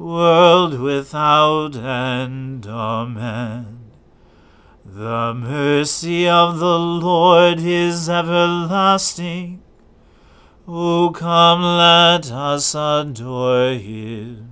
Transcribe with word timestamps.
world 0.00 0.80
without 0.80 1.76
end. 1.76 2.66
Amen. 2.66 3.90
The 4.82 5.34
mercy 5.34 6.26
of 6.26 6.58
the 6.58 6.78
Lord 6.78 7.60
is 7.60 8.08
everlasting. 8.08 9.62
O 10.66 11.10
come, 11.10 11.62
let 11.62 12.30
us 12.30 12.74
adore 12.74 13.74
him. 13.74 14.50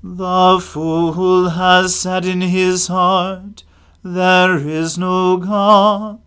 The 0.00 0.60
fool 0.62 1.48
has 1.48 1.98
said 1.98 2.24
in 2.24 2.42
his 2.42 2.86
heart, 2.86 3.64
There 4.04 4.56
is 4.56 4.96
no 4.96 5.38
God. 5.38 6.20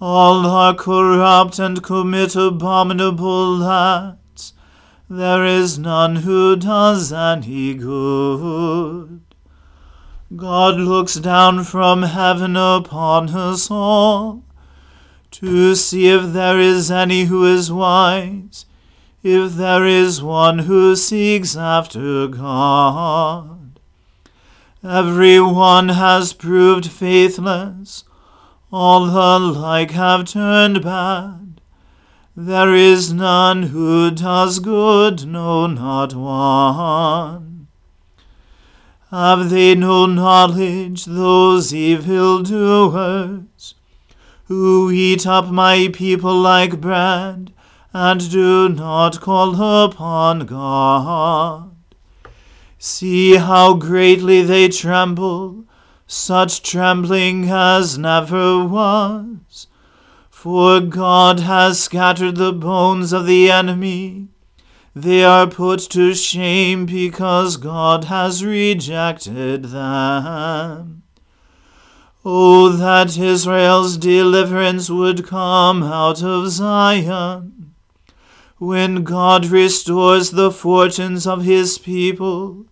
All 0.00 0.46
are 0.46 0.74
corrupt 0.74 1.58
and 1.58 1.82
commit 1.82 2.34
abominable 2.34 3.62
acts. 3.62 4.19
There 5.12 5.44
is 5.44 5.76
none 5.76 6.16
who 6.22 6.54
does 6.54 7.12
any 7.12 7.74
good. 7.74 9.22
God 10.36 10.76
looks 10.76 11.14
down 11.14 11.64
from 11.64 12.04
heaven 12.04 12.54
upon 12.54 13.30
us 13.30 13.72
all 13.72 14.44
to 15.32 15.74
see 15.74 16.06
if 16.06 16.32
there 16.32 16.60
is 16.60 16.92
any 16.92 17.24
who 17.24 17.44
is 17.44 17.72
wise, 17.72 18.66
if 19.24 19.54
there 19.54 19.84
is 19.84 20.22
one 20.22 20.60
who 20.60 20.94
seeks 20.94 21.56
after 21.56 22.28
God. 22.28 23.80
Every 24.84 25.40
one 25.40 25.88
has 25.88 26.32
proved 26.32 26.88
faithless, 26.88 28.04
all 28.72 29.06
alike 29.06 29.90
have 29.90 30.26
turned 30.26 30.84
back. 30.84 31.49
There 32.36 32.72
is 32.74 33.12
none 33.12 33.64
who 33.64 34.12
does 34.12 34.60
good, 34.60 35.26
no, 35.26 35.66
not 35.66 36.14
one. 36.14 37.66
Have 39.10 39.50
they 39.50 39.74
no 39.74 40.06
knowledge, 40.06 41.06
those 41.06 41.74
evil 41.74 42.44
doers, 42.44 43.74
who 44.44 44.92
eat 44.92 45.26
up 45.26 45.48
my 45.48 45.88
people 45.92 46.36
like 46.36 46.80
bread, 46.80 47.52
and 47.92 48.30
do 48.30 48.68
not 48.68 49.20
call 49.20 49.60
upon 49.84 50.46
God? 50.46 51.74
See 52.78 53.34
how 53.34 53.74
greatly 53.74 54.42
they 54.42 54.68
tremble, 54.68 55.64
such 56.06 56.62
trembling 56.62 57.50
as 57.50 57.98
never 57.98 58.64
was. 58.64 59.66
For 60.42 60.80
God 60.80 61.40
has 61.40 61.80
scattered 61.80 62.36
the 62.36 62.54
bones 62.54 63.12
of 63.12 63.26
the 63.26 63.50
enemy. 63.50 64.28
They 64.96 65.22
are 65.22 65.46
put 65.46 65.80
to 65.90 66.14
shame 66.14 66.86
because 66.86 67.58
God 67.58 68.04
has 68.04 68.42
rejected 68.42 69.64
them. 69.64 71.02
Oh, 72.24 72.70
that 72.70 73.18
Israel's 73.18 73.98
deliverance 73.98 74.88
would 74.88 75.26
come 75.26 75.82
out 75.82 76.22
of 76.22 76.48
Zion. 76.48 77.74
When 78.56 79.04
God 79.04 79.44
restores 79.44 80.30
the 80.30 80.50
fortunes 80.50 81.26
of 81.26 81.44
his 81.44 81.76
people, 81.76 82.64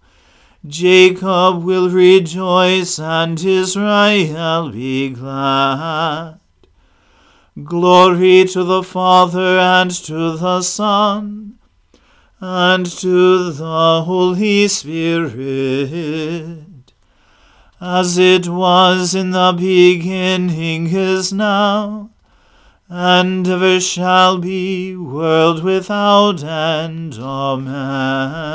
Jacob 0.66 1.62
will 1.62 1.90
rejoice 1.90 2.98
and 2.98 3.38
Israel 3.38 4.70
be 4.70 5.10
glad. 5.10 6.37
Glory 7.64 8.44
to 8.44 8.62
the 8.62 8.82
Father 8.82 9.58
and 9.58 9.90
to 9.90 10.36
the 10.36 10.60
Son 10.60 11.58
and 12.40 12.84
to 12.86 13.50
the 13.50 14.02
Holy 14.04 14.68
Spirit, 14.68 15.32
as 17.80 18.18
it 18.18 18.48
was 18.48 19.14
in 19.14 19.30
the 19.30 19.54
beginning 19.56 20.88
is 20.88 21.32
now, 21.32 22.10
and 22.88 23.48
ever 23.48 23.80
shall 23.80 24.38
be, 24.38 24.94
world 24.94 25.64
without 25.64 26.44
end. 26.44 27.14
Amen. 27.18 28.46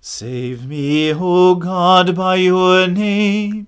Save 0.00 0.66
me, 0.66 1.12
O 1.12 1.56
God, 1.56 2.14
by 2.14 2.36
your 2.36 2.86
name. 2.86 3.66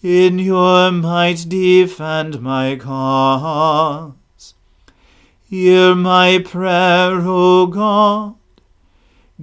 In 0.00 0.38
your 0.38 0.92
might 0.92 1.46
defend 1.48 2.40
my 2.40 2.76
cause. 2.76 4.54
Hear 5.42 5.96
my 5.96 6.38
prayer, 6.38 7.18
O 7.20 7.66
God. 7.66 8.36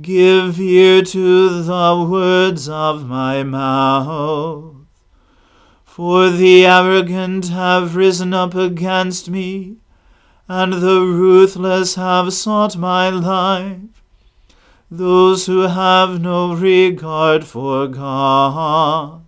Give 0.01 0.57
ear 0.57 1.01
to 1.01 1.61
the 1.61 2.07
words 2.09 2.69
of 2.69 3.05
my 3.05 3.43
mouth. 3.43 4.75
For 5.83 6.29
the 6.29 6.65
arrogant 6.65 7.49
have 7.49 7.97
risen 7.97 8.33
up 8.33 8.55
against 8.55 9.29
me, 9.29 9.75
and 10.47 10.71
the 10.71 11.01
ruthless 11.01 11.95
have 11.95 12.31
sought 12.31 12.77
my 12.77 13.09
life. 13.09 14.01
Those 14.89 15.47
who 15.47 15.63
have 15.63 16.21
no 16.21 16.53
regard 16.53 17.43
for 17.43 17.87
God. 17.89 19.24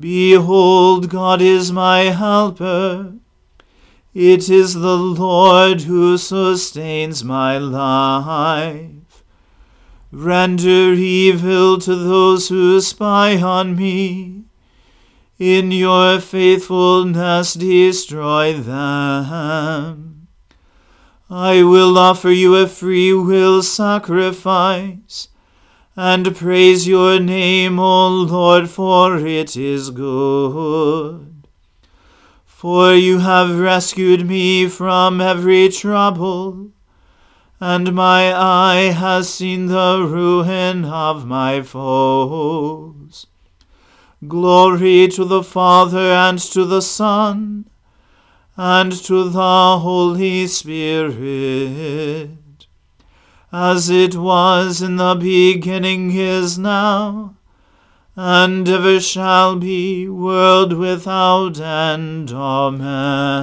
Behold, 0.00 1.10
God 1.10 1.42
is 1.42 1.70
my 1.70 2.04
helper. 2.04 3.12
It 4.14 4.48
is 4.48 4.74
the 4.74 4.96
Lord 4.96 5.82
who 5.82 6.16
sustains 6.16 7.22
my 7.22 7.58
life. 7.58 9.22
Render 10.10 10.94
evil 10.94 11.78
to 11.78 11.94
those 11.94 12.48
who 12.48 12.80
spy 12.80 13.40
on 13.40 13.76
me. 13.76 14.44
In 15.38 15.70
your 15.70 16.18
faithfulness 16.18 17.54
destroy 17.54 18.54
them. 18.54 20.28
I 21.30 21.62
will 21.62 21.96
offer 21.96 22.30
you 22.30 22.56
a 22.56 22.66
free 22.66 23.14
will 23.14 23.62
sacrifice, 23.62 25.28
and 26.02 26.34
praise 26.34 26.88
your 26.88 27.20
name, 27.20 27.78
O 27.78 28.08
Lord, 28.08 28.70
for 28.70 29.18
it 29.18 29.54
is 29.54 29.90
good. 29.90 31.46
For 32.46 32.94
you 32.94 33.18
have 33.18 33.60
rescued 33.60 34.26
me 34.26 34.66
from 34.66 35.20
every 35.20 35.68
trouble, 35.68 36.70
and 37.60 37.92
my 37.92 38.34
eye 38.34 38.92
has 38.92 39.28
seen 39.28 39.66
the 39.66 40.06
ruin 40.08 40.86
of 40.86 41.26
my 41.26 41.60
foes. 41.60 43.26
Glory 44.26 45.06
to 45.08 45.26
the 45.26 45.42
Father 45.42 46.12
and 46.12 46.38
to 46.38 46.64
the 46.64 46.80
Son 46.80 47.68
and 48.56 48.90
to 49.04 49.28
the 49.28 49.78
Holy 49.80 50.46
Spirit, 50.46 52.30
as 53.52 53.90
it 53.90 54.14
was 54.16 54.80
in 54.80 54.96
the 54.96 55.14
beginning 55.14 56.10
is 56.12 56.58
now 56.58 57.36
and 58.22 58.68
ever 58.68 59.00
shall 59.00 59.56
be, 59.56 60.06
world 60.08 60.74
without 60.74 61.58
end. 61.58 62.30
Amen. 62.30 63.40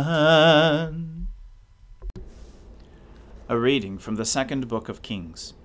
A 3.50 3.58
reading 3.58 3.98
from 3.98 4.18
the 4.18 4.26
second 4.26 4.68
book 4.68 4.88
of 4.88 5.02
Kings. 5.02 5.56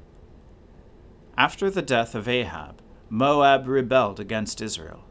After 1.37 1.69
the 1.69 1.83
death 1.83 2.15
of 2.15 2.27
Ahab, 2.27 2.81
Moab 3.11 3.67
rebelled 3.69 4.19
against 4.19 4.63
Israel. 4.63 5.05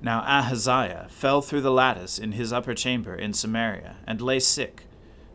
Now 0.00 0.20
Ahaziah 0.20 1.08
fell 1.10 1.42
through 1.42 1.60
the 1.60 1.70
lattice 1.70 2.18
in 2.18 2.32
his 2.32 2.54
upper 2.54 2.72
chamber 2.74 3.14
in 3.14 3.34
Samaria, 3.34 3.96
and 4.06 4.20
lay 4.20 4.40
sick. 4.40 4.84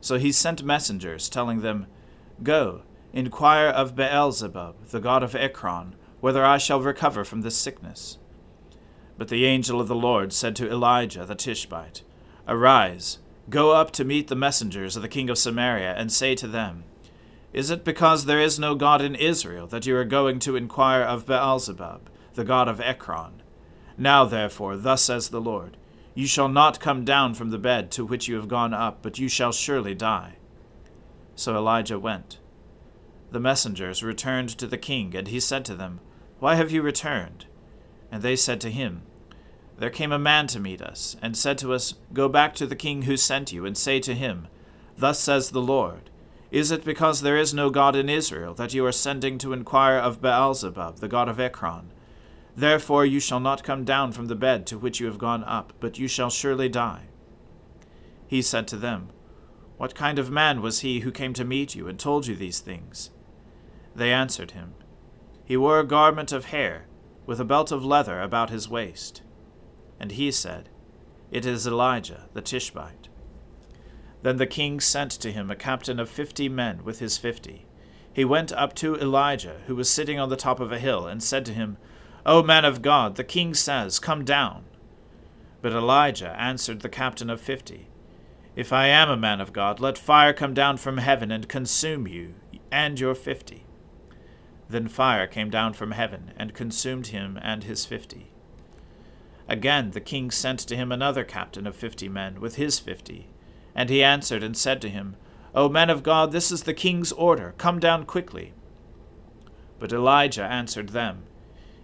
So 0.02 0.18
he 0.18 0.32
sent 0.32 0.64
messengers, 0.64 1.30
telling 1.30 1.62
them, 1.62 1.86
Go, 2.42 2.82
inquire 3.14 3.68
of 3.68 3.96
Beelzebub, 3.96 4.88
the 4.88 5.00
god 5.00 5.24
of 5.24 5.36
Ekron, 5.36 5.96
whether 6.20 6.46
I 6.46 6.58
shall 6.58 6.82
recover 6.82 7.24
from 7.24 7.42
this 7.42 7.58
sickness. 7.58 8.18
But 9.18 9.30
the 9.30 9.46
angel 9.46 9.82
of 9.82 9.88
the 9.88 9.96
Lord 9.96 10.32
said 10.32 10.56
to 10.58 10.70
Elijah 10.70 11.26
the 11.26 11.36
Tishbite, 11.36 12.04
Arise, 12.48 13.20
go 13.50 13.72
up 13.72 13.92
to 13.92 14.06
meet 14.06 14.28
the 14.28 14.36
messengers 14.36 14.96
of 14.96 15.02
the 15.02 15.08
king 15.08 15.30
of 15.30 15.38
Samaria, 15.38 15.94
and 15.96 16.12
say 16.12 16.36
to 16.36 16.48
them, 16.48 16.84
Is 17.52 17.70
it 17.70 17.84
because 17.84 18.26
there 18.26 18.40
is 18.40 18.60
no 18.60 18.76
God 18.76 19.02
in 19.02 19.16
Israel 19.16 19.68
that 19.68 19.86
you 19.86 19.96
are 19.98 20.06
going 20.06 20.40
to 20.40 20.56
inquire 20.56 21.02
of 21.02 21.26
Beelzebub, 21.26 22.10
the 22.36 22.44
god 22.44 22.68
of 22.68 22.80
Ekron? 22.80 23.42
Now 23.98 24.24
therefore, 24.24 24.78
thus 24.78 25.04
says 25.04 25.30
the 25.30 25.42
Lord, 25.42 25.76
You 26.16 26.26
shall 26.26 26.48
not 26.48 26.80
come 26.80 27.04
down 27.04 27.34
from 27.34 27.50
the 27.50 27.58
bed 27.58 27.92
to 27.92 28.06
which 28.06 28.28
you 28.28 28.36
have 28.36 28.48
gone 28.48 28.74
up, 28.74 29.00
but 29.02 29.20
you 29.20 29.28
shall 29.28 29.52
surely 29.52 29.94
die. 29.94 30.38
So 31.36 31.56
Elijah 31.56 32.00
went. 32.00 32.39
The 33.32 33.40
messengers 33.40 34.04
returned 34.04 34.50
to 34.50 34.68
the 34.68 34.78
king, 34.78 35.16
and 35.16 35.28
he 35.28 35.40
said 35.40 35.66
to 35.66 35.76
them, 35.76 36.00
why 36.40 36.56
have 36.56 36.72
you 36.72 36.82
returned? 36.82 37.46
And 38.12 38.24
they 38.24 38.38
said 38.38 38.62
to 38.62 38.72
him, 38.72 39.02
There 39.78 39.90
came 39.90 40.14
a 40.14 40.20
man 40.20 40.48
to 40.48 40.60
meet 40.60 40.82
us, 40.82 41.18
and 41.22 41.36
said 41.36 41.58
to 41.60 41.74
us, 41.74 41.96
Go 42.14 42.30
back 42.30 42.56
to 42.56 42.66
the 42.66 42.78
king 42.78 43.04
who 43.04 43.18
sent 43.18 43.52
you, 43.52 43.66
and 43.66 43.78
say 43.78 44.00
to 44.00 44.16
him, 44.16 44.48
Thus 44.98 45.20
says 45.20 45.50
the 45.50 45.62
Lord, 45.62 46.10
Is 46.50 46.72
it 46.72 46.86
because 46.86 47.22
there 47.22 47.38
is 47.38 47.54
no 47.54 47.70
God 47.70 47.96
in 47.96 48.10
Israel 48.10 48.54
that 48.54 48.74
you 48.74 48.86
are 48.86 48.94
sending 48.94 49.38
to 49.40 49.52
inquire 49.52 49.98
of 49.98 50.22
Beelzebub, 50.22 51.00
the 51.00 51.10
god 51.10 51.28
of 51.28 51.42
Ekron? 51.42 51.92
Therefore 52.56 53.06
you 53.06 53.20
shall 53.20 53.42
not 53.42 53.64
come 53.64 53.84
down 53.84 54.14
from 54.14 54.28
the 54.28 54.36
bed 54.36 54.66
to 54.68 54.78
which 54.78 55.02
you 55.02 55.08
have 55.08 55.18
gone 55.18 55.44
up, 55.44 55.74
but 55.82 56.00
you 56.00 56.08
shall 56.08 56.30
surely 56.30 56.70
die. 56.70 57.04
He 58.28 58.42
said 58.42 58.66
to 58.70 58.78
them, 58.78 59.10
What 59.76 59.94
kind 59.94 60.20
of 60.20 60.32
man 60.32 60.62
was 60.62 60.80
he 60.80 61.02
who 61.02 61.12
came 61.12 61.34
to 61.34 61.44
meet 61.44 61.76
you 61.76 61.88
and 61.90 62.00
told 62.00 62.28
you 62.28 62.36
these 62.36 62.60
things? 62.60 63.12
They 64.00 64.12
answered 64.14 64.52
him, 64.52 64.74
he 65.50 65.58
wore 65.58 65.80
a 65.80 65.84
garment 65.84 66.32
of 66.32 66.46
hair, 66.46 66.86
with 67.26 67.40
a 67.40 67.44
belt 67.44 67.72
of 67.72 67.84
leather 67.84 68.22
about 68.22 68.52
his 68.52 68.70
waist. 68.70 69.24
And 70.00 70.12
he 70.12 70.30
said, 70.30 70.70
It 71.32 71.44
is 71.44 71.66
Elijah 71.66 72.30
the 72.34 72.42
Tishbite. 72.44 73.10
Then 74.22 74.38
the 74.38 74.46
king 74.46 74.80
sent 74.80 75.10
to 75.14 75.32
him 75.32 75.50
a 75.50 75.56
captain 75.56 76.00
of 76.00 76.08
fifty 76.08 76.48
men 76.48 76.84
with 76.84 77.00
his 77.00 77.18
fifty. 77.18 77.66
He 78.14 78.24
went 78.24 78.54
up 78.54 78.76
to 78.76 78.96
Elijah, 78.98 79.62
who 79.66 79.76
was 79.76 79.90
sitting 79.90 80.20
on 80.20 80.30
the 80.30 80.36
top 80.36 80.60
of 80.60 80.72
a 80.72 80.78
hill, 80.78 81.08
and 81.08 81.24
said 81.24 81.48
to 81.48 81.54
him, 81.54 81.78
O 82.28 82.44
man 82.44 82.64
of 82.64 82.84
God, 82.84 83.16
the 83.16 83.24
king 83.24 83.56
says, 83.56 83.98
Come 83.98 84.24
down. 84.24 84.66
But 85.64 85.74
Elijah 85.74 86.40
answered 86.40 86.82
the 86.82 86.90
captain 86.90 87.32
of 87.32 87.42
fifty, 87.42 87.88
If 88.56 88.72
I 88.72 88.86
am 88.86 89.10
a 89.10 89.18
man 89.18 89.42
of 89.42 89.52
God, 89.52 89.80
let 89.80 89.98
fire 89.98 90.32
come 90.32 90.54
down 90.54 90.78
from 90.78 90.98
heaven 90.98 91.32
and 91.32 91.50
consume 91.50 92.08
you 92.08 92.36
and 92.72 93.00
your 93.00 93.16
fifty. 93.16 93.66
Then 94.70 94.88
fire 94.88 95.26
came 95.26 95.50
down 95.50 95.74
from 95.74 95.92
heaven, 95.92 96.32
and 96.38 96.54
consumed 96.54 97.08
him 97.08 97.40
and 97.42 97.64
his 97.64 97.86
fifty. 97.86 98.32
Again 99.48 99.92
the 99.92 100.00
king 100.00 100.30
sent 100.30 100.60
to 100.60 100.76
him 100.76 100.92
another 100.92 101.24
captain 101.24 101.66
of 101.66 101.76
fifty 101.76 102.08
men, 102.08 102.40
with 102.40 102.56
his 102.56 102.78
fifty. 102.78 103.28
And 103.74 103.90
he 103.90 104.04
answered 104.04 104.44
and 104.44 104.56
said 104.56 104.80
to 104.82 104.90
him, 104.90 105.16
O 105.56 105.68
men 105.68 105.90
of 105.90 106.04
God, 106.04 106.32
this 106.32 106.52
is 106.52 106.64
the 106.64 106.74
king's 106.74 107.12
order, 107.12 107.56
come 107.58 107.80
down 107.80 108.06
quickly. 108.06 108.54
But 109.80 109.92
Elijah 109.92 110.44
answered 110.44 110.90
them, 110.90 111.24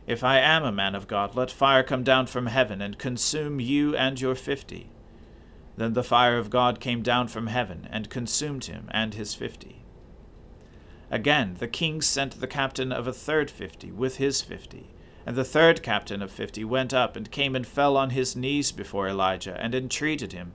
If 0.06 0.24
I 0.24 0.38
am 0.38 0.64
a 0.64 0.72
man 0.72 0.94
of 0.94 1.08
God, 1.08 1.36
let 1.36 1.50
fire 1.50 1.82
come 1.82 2.04
down 2.04 2.28
from 2.28 2.46
heaven, 2.46 2.82
and 2.82 3.00
consume 3.00 3.60
you 3.60 3.96
and 3.96 4.22
your 4.22 4.36
fifty. 4.36 4.90
Then 5.78 5.94
the 5.94 6.04
fire 6.04 6.38
of 6.38 6.52
God 6.52 6.80
came 6.80 7.02
down 7.02 7.30
from 7.30 7.48
heaven, 7.48 7.88
and 7.90 8.12
consumed 8.12 8.66
him 8.66 8.88
and 8.92 9.16
his 9.16 9.34
fifty. 9.34 9.85
Again, 11.12 11.56
the 11.60 11.68
king 11.68 12.02
sent 12.02 12.40
the 12.40 12.48
captain 12.48 12.92
of 12.92 13.08
a 13.08 13.14
third 13.14 13.52
fifty 13.52 13.92
with 13.92 14.18
his 14.18 14.42
fifty. 14.42 14.90
And 15.26 15.36
the 15.36 15.44
third 15.44 15.82
captain 15.82 16.22
of 16.22 16.32
fifty 16.32 16.64
went 16.64 16.94
up 16.94 17.16
and 17.16 17.32
came 17.32 17.56
and 17.56 17.66
fell 17.66 17.98
on 17.98 18.12
his 18.12 18.36
knees 18.36 18.72
before 18.72 19.08
Elijah 19.08 19.60
and 19.60 19.74
entreated 19.74 20.34
him, 20.34 20.52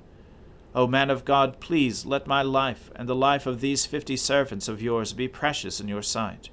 O 0.73 0.87
man 0.87 1.11
of 1.11 1.25
God, 1.25 1.59
please 1.59 2.07
let 2.07 2.29
my 2.29 2.43
life 2.43 2.93
and 2.95 3.09
the 3.09 3.15
life 3.15 3.47
of 3.47 3.61
these 3.61 3.87
fifty 3.87 4.17
servants 4.17 4.69
of 4.69 4.81
yours 4.81 5.13
be 5.13 5.27
precious 5.27 5.81
in 5.81 5.89
your 5.89 6.03
sight. 6.03 6.51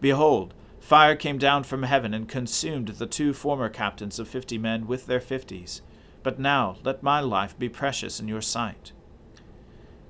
Behold, 0.00 0.52
fire 0.80 1.14
came 1.14 1.38
down 1.38 1.62
from 1.62 1.84
heaven 1.84 2.12
and 2.12 2.28
consumed 2.28 2.88
the 2.88 3.06
two 3.06 3.32
former 3.32 3.68
captains 3.68 4.18
of 4.18 4.26
fifty 4.26 4.58
men 4.58 4.88
with 4.88 5.06
their 5.06 5.20
fifties. 5.20 5.82
But 6.24 6.40
now 6.40 6.78
let 6.82 7.04
my 7.04 7.20
life 7.20 7.56
be 7.56 7.68
precious 7.68 8.18
in 8.18 8.26
your 8.26 8.42
sight. 8.42 8.90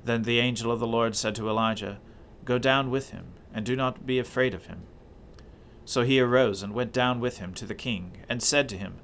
Then 0.06 0.22
the 0.22 0.38
angel 0.38 0.72
of 0.72 0.80
the 0.80 0.86
Lord 0.86 1.14
said 1.14 1.34
to 1.34 1.50
Elijah, 1.50 1.98
Go 2.46 2.58
down 2.58 2.90
with 2.90 3.10
him, 3.10 3.26
and 3.52 3.66
do 3.66 3.74
not 3.74 4.06
be 4.06 4.20
afraid 4.20 4.54
of 4.54 4.66
him. 4.66 4.82
So 5.84 6.02
he 6.02 6.20
arose 6.20 6.62
and 6.62 6.72
went 6.72 6.92
down 6.92 7.20
with 7.20 7.38
him 7.38 7.52
to 7.54 7.66
the 7.66 7.74
king, 7.74 8.18
and 8.28 8.42
said 8.42 8.68
to 8.68 8.78
him, 8.78 8.94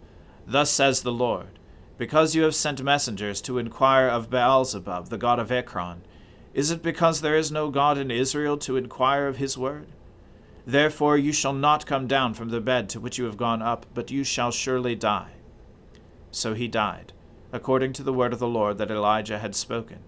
Thus 0.47 0.71
says 0.71 1.03
the 1.03 1.13
Lord, 1.13 1.59
Because 1.99 2.37
you 2.37 2.45
have 2.45 2.55
sent 2.55 2.83
messengers 2.83 3.41
to 3.43 3.59
inquire 3.59 4.09
of 4.09 4.31
Beelzebub, 4.31 5.09
the 5.09 5.19
god 5.19 5.41
of 5.41 5.51
Ekron, 5.51 6.03
Is 6.55 6.71
it 6.71 6.83
because 6.83 7.21
there 7.21 7.37
is 7.37 7.51
no 7.51 7.69
God 7.69 7.99
in 7.99 8.13
Israel 8.13 8.57
to 8.59 8.77
inquire 8.77 9.27
of 9.27 9.39
his 9.39 9.59
word? 9.59 9.89
Therefore 10.65 11.19
you 11.19 11.33
shall 11.33 11.53
not 11.53 11.85
come 11.85 12.07
down 12.07 12.35
from 12.35 12.51
the 12.51 12.61
bed 12.61 12.89
to 12.91 13.01
which 13.01 13.19
you 13.19 13.25
have 13.25 13.37
gone 13.37 13.61
up, 13.61 13.87
but 13.93 14.13
you 14.13 14.23
shall 14.23 14.53
surely 14.53 14.95
die. 14.95 15.33
So 16.31 16.55
he 16.55 16.69
died, 16.69 17.13
according 17.51 17.93
to 17.95 18.05
the 18.05 18.13
word 18.13 18.33
of 18.33 18.39
the 18.39 18.47
Lord 18.47 18.79
that 18.79 18.91
Elijah 18.91 19.41
had 19.41 19.57
spoken. 19.57 19.99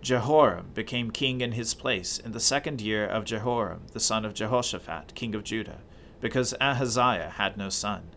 Jehoram 0.00 0.70
became 0.74 1.10
king 1.10 1.40
in 1.40 1.52
his 1.52 1.74
place 1.74 2.18
in 2.18 2.32
the 2.32 2.40
second 2.40 2.80
year 2.80 3.04
of 3.06 3.24
Jehoram, 3.24 3.82
the 3.92 4.00
son 4.00 4.24
of 4.24 4.34
Jehoshaphat, 4.34 5.14
king 5.14 5.34
of 5.34 5.44
Judah, 5.44 5.80
because 6.20 6.54
Ahaziah 6.60 7.34
had 7.36 7.56
no 7.56 7.68
son. 7.68 8.10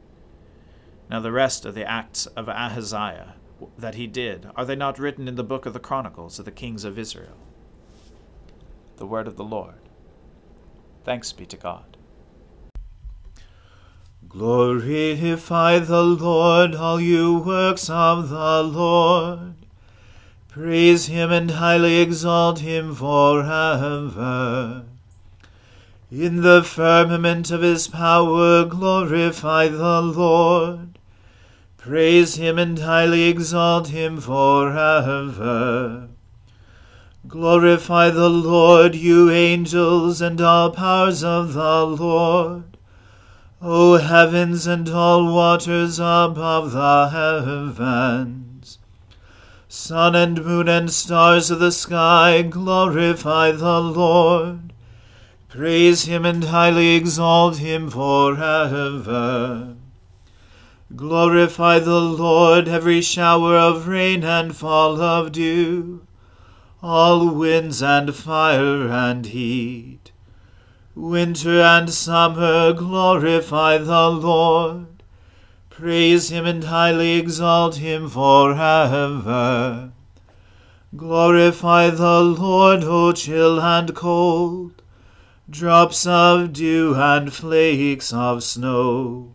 Now 1.10 1.20
the 1.20 1.32
rest 1.32 1.66
of 1.66 1.74
the 1.74 1.90
acts 1.90 2.28
of 2.28 2.48
Ahaziah 2.48 3.36
that 3.78 3.96
he 3.96 4.08
did, 4.08 4.48
are 4.56 4.66
they 4.66 4.76
not 4.76 5.00
written 5.00 5.28
in 5.28 5.36
the 5.36 5.44
book 5.44 5.66
of 5.66 5.74
the 5.74 5.80
Chronicles 5.80 6.40
of 6.40 6.46
the 6.46 6.52
kings 6.52 6.84
of 6.84 6.98
Israel? 6.98 7.38
The 8.98 9.06
word 9.06 9.28
of 9.28 9.36
the 9.36 9.44
Lord. 9.44 9.90
Thanks 11.04 11.34
be 11.34 11.46
to 11.48 11.58
God. 11.58 11.98
Glorify 14.30 15.80
the 15.80 16.04
Lord, 16.04 16.76
all 16.76 17.02
you 17.02 17.40
works 17.40 17.90
of 17.90 18.30
the 18.30 18.64
Lord. 18.64 19.61
Praise 20.52 21.06
him 21.06 21.32
and 21.32 21.50
highly 21.50 22.02
exalt 22.02 22.60
him 22.60 22.94
forever. 22.94 24.84
In 26.12 26.42
the 26.42 26.62
firmament 26.62 27.52
of 27.52 27.62
his 27.62 27.88
power, 27.88 28.66
glorify 28.66 29.70
the 29.70 30.02
Lord. 30.02 31.00
Praise 31.78 32.36
him 32.36 32.60
and 32.60 32.78
highly 32.80 33.30
exalt 33.30 33.88
him 33.88 34.20
forever. 34.20 36.10
Glorify 37.30 38.10
the 38.10 38.30
Lord, 38.30 38.94
you 38.94 39.32
angels, 39.32 40.20
and 40.20 40.42
all 40.42 40.72
powers 40.72 41.24
of 41.24 41.54
the 41.54 41.86
Lord. 41.86 42.76
O 43.62 43.96
heavens 43.96 44.68
and 44.68 44.90
all 44.90 45.34
waters 45.34 45.98
above 45.98 46.74
the 46.74 47.08
heavens. 47.08 48.41
Sun 49.74 50.16
and 50.16 50.44
moon 50.44 50.68
and 50.68 50.92
stars 50.92 51.50
of 51.50 51.62
the 51.62 51.72
sky, 51.72 52.42
glorify 52.42 53.52
the 53.52 53.80
Lord. 53.80 54.74
Praise 55.48 56.04
him 56.04 56.26
and 56.26 56.44
highly 56.44 56.90
exalt 56.90 57.60
him 57.60 57.90
forever. 57.90 59.76
Glorify 60.94 61.80
the 61.80 62.02
Lord, 62.02 62.68
every 62.68 63.00
shower 63.00 63.56
of 63.56 63.88
rain 63.88 64.26
and 64.26 64.54
fall 64.54 65.00
of 65.02 65.32
dew, 65.32 66.06
all 66.84 67.30
winds 67.30 67.82
and 67.82 68.14
fire 68.14 68.90
and 68.90 69.26
heat. 69.26 70.12
Winter 70.96 71.62
and 71.62 71.90
summer, 71.90 72.74
glorify 72.74 73.78
the 73.78 74.10
Lord. 74.10 74.91
Praise 75.72 76.30
him 76.30 76.46
and 76.46 76.66
highly 76.66 77.14
exalt 77.14 77.78
him 77.78 78.10
forever. 78.10 79.92
Glorify 80.96 81.90
the 81.90 82.22
Lord, 82.22 82.84
O 82.84 83.14
chill 83.14 83.60
and 83.62 83.96
cold, 83.96 84.84
drops 85.50 86.06
of 86.06 86.52
dew 86.52 86.94
and 86.96 87.34
flakes 87.34 88.12
of 88.12 88.44
snow. 88.44 89.32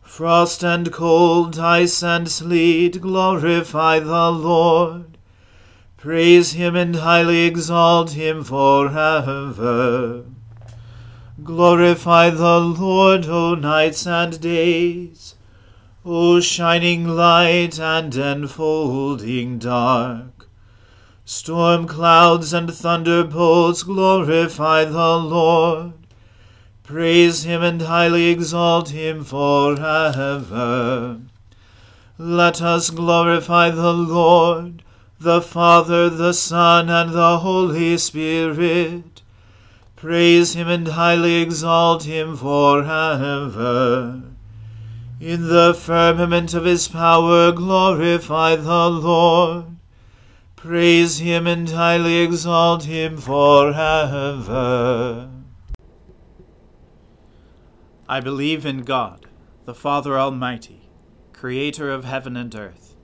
Frost 0.00 0.62
and 0.62 0.92
cold, 0.92 1.58
ice 1.58 2.04
and 2.04 2.30
sleet, 2.30 3.00
glorify 3.00 3.98
the 3.98 4.30
Lord. 4.30 5.18
Praise 5.96 6.52
him 6.52 6.76
and 6.76 6.94
highly 6.96 7.40
exalt 7.46 8.12
him 8.12 8.44
forever. 8.44 10.24
Glorify 11.44 12.30
the 12.30 12.60
Lord, 12.60 13.26
O 13.26 13.54
nights 13.54 14.06
and 14.06 14.40
days. 14.40 15.34
O 16.04 16.40
shining 16.40 17.06
light 17.06 17.78
and 17.78 18.12
enfolding 18.16 19.58
dark, 19.60 20.48
storm 21.24 21.86
clouds 21.86 22.52
and 22.52 22.74
thunderbolts, 22.74 23.84
glorify 23.84 24.84
the 24.84 25.16
Lord. 25.16 25.92
Praise 26.82 27.44
him 27.44 27.62
and 27.62 27.82
highly 27.82 28.30
exalt 28.30 28.88
him 28.88 29.22
forever. 29.22 31.20
Let 32.18 32.60
us 32.60 32.90
glorify 32.90 33.70
the 33.70 33.94
Lord, 33.94 34.82
the 35.20 35.40
Father, 35.40 36.10
the 36.10 36.32
Son, 36.32 36.88
and 36.88 37.12
the 37.12 37.38
Holy 37.38 37.96
Spirit. 37.96 39.11
Praise 40.02 40.54
him 40.54 40.66
and 40.66 40.88
highly 40.88 41.36
exalt 41.40 42.02
him 42.02 42.36
forever. 42.36 44.20
In 45.20 45.46
the 45.46 45.74
firmament 45.74 46.54
of 46.54 46.64
his 46.64 46.88
power 46.88 47.52
glorify 47.52 48.56
the 48.56 48.90
Lord. 48.90 49.76
Praise 50.56 51.20
him 51.20 51.46
and 51.46 51.70
highly 51.70 52.16
exalt 52.16 52.82
him 52.82 53.16
forever. 53.16 53.70
I 58.08 58.18
believe 58.18 58.66
in 58.66 58.82
God, 58.82 59.26
the 59.66 59.74
Father 59.74 60.18
Almighty, 60.18 60.88
creator 61.32 61.92
of 61.92 62.02
heaven 62.02 62.36
and 62.36 62.52
earth. 62.56 62.96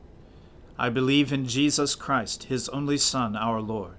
I 0.77 0.89
believe 0.89 1.33
in 1.33 1.47
Jesus 1.47 1.95
Christ, 1.95 2.43
his 2.51 2.69
only 2.71 2.99
Son, 2.99 3.37
our 3.37 3.61
Lord. 3.61 3.99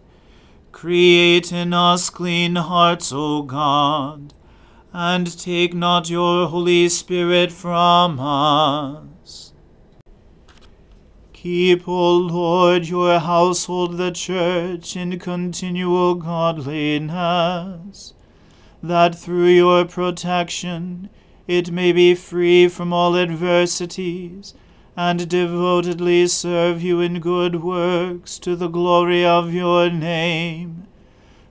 Create 0.71 1.51
in 1.51 1.73
us 1.73 2.09
clean 2.09 2.55
hearts, 2.55 3.11
O 3.11 3.41
God 3.43 4.33
and 4.93 5.39
take 5.39 5.73
not 5.73 6.09
your 6.09 6.47
Holy 6.47 6.89
Spirit 6.89 7.51
from 7.51 8.19
us. 8.19 9.53
Keep, 11.33 11.87
O 11.87 12.17
Lord, 12.17 12.87
your 12.87 13.19
household, 13.19 13.97
the 13.97 14.11
church, 14.11 14.95
in 14.95 15.17
continual 15.17 16.15
godliness, 16.15 18.13
that 18.83 19.15
through 19.15 19.47
your 19.47 19.85
protection 19.85 21.09
it 21.47 21.71
may 21.71 21.91
be 21.91 22.13
free 22.15 22.67
from 22.67 22.93
all 22.93 23.17
adversities, 23.17 24.53
and 24.95 25.29
devotedly 25.29 26.27
serve 26.27 26.81
you 26.81 26.99
in 26.99 27.19
good 27.19 27.63
works 27.63 28.37
to 28.39 28.55
the 28.55 28.67
glory 28.67 29.25
of 29.25 29.53
your 29.53 29.89
name. 29.89 30.85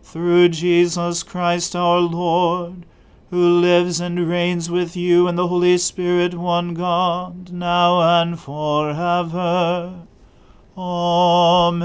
Through 0.03 0.51
Jesus 0.51 1.23
Christ 1.23 1.75
our 1.75 2.01
Lord, 2.01 2.85
who 3.31 3.61
lives 3.61 4.01
and 4.01 4.29
reigns 4.29 4.69
with 4.69 4.97
you 4.97 5.29
in 5.29 5.37
the 5.37 5.47
Holy 5.47 5.79
Spirit, 5.79 6.35
one 6.35 6.75
God, 6.75 7.53
now 7.53 8.01
and 8.21 8.39
forever. 8.39 10.07
Amen. 10.77 11.77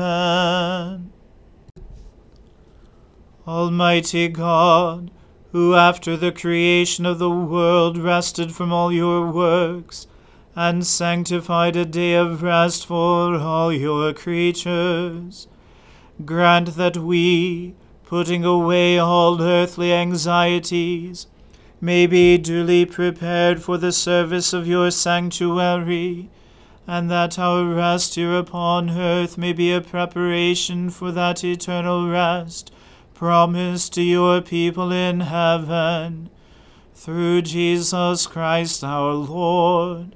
Almighty 3.48 4.28
God, 4.28 5.12
who 5.52 5.76
after 5.76 6.18
the 6.18 6.32
creation 6.32 7.06
of 7.06 7.20
the 7.20 7.30
world 7.30 7.98
rested 7.98 8.56
from 8.56 8.74
all 8.74 8.92
your 8.92 9.32
works, 9.32 10.08
and 10.56 10.88
sanctified 10.88 11.76
a 11.76 11.86
day 11.86 12.14
of 12.14 12.42
rest 12.42 12.86
for 12.86 13.36
all 13.36 13.74
your 13.74 14.14
creatures, 14.14 15.48
grant 16.24 16.76
that 16.76 16.96
we, 16.96 17.76
putting 18.06 18.46
away 18.46 18.98
all 18.98 19.42
earthly 19.42 19.92
anxieties, 19.92 21.28
may 21.82 22.08
be 22.08 22.38
duly 22.38 22.86
prepared 22.86 23.62
for 23.62 23.78
the 23.78 23.92
service 23.92 24.54
of 24.54 24.66
your 24.66 24.90
sanctuary, 24.90 26.30
and 26.88 27.12
that 27.12 27.38
our 27.38 27.66
rest 27.66 28.16
here 28.16 28.38
upon 28.38 28.92
earth 28.92 29.38
may 29.38 29.52
be 29.52 29.74
a 29.74 29.82
preparation 29.82 30.90
for 30.90 31.12
that 31.12 31.44
eternal 31.44 32.08
rest 32.10 32.72
promised 33.14 33.94
to 33.94 34.04
your 34.04 34.42
people 34.42 34.92
in 34.92 35.22
heaven. 35.22 36.30
Through 36.94 37.42
Jesus 37.42 38.28
Christ 38.28 38.84
our 38.84 39.14
Lord. 39.14 40.16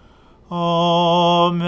Amen. 0.51 1.61